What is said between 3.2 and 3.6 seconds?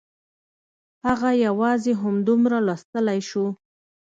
شو